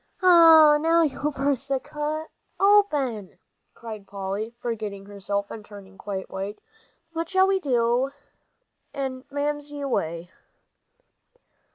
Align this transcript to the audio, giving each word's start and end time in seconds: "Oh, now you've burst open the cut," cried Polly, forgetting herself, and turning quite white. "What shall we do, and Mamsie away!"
"Oh, 0.23 0.79
now 0.81 1.03
you've 1.03 1.35
burst 1.35 1.69
open 1.69 2.27
the 2.57 2.89
cut," 2.89 3.39
cried 3.75 4.07
Polly, 4.07 4.51
forgetting 4.59 5.05
herself, 5.05 5.51
and 5.51 5.63
turning 5.63 5.99
quite 5.99 6.27
white. 6.27 6.57
"What 7.13 7.29
shall 7.29 7.45
we 7.45 7.59
do, 7.59 8.09
and 8.95 9.25
Mamsie 9.29 9.79
away!" 9.81 10.31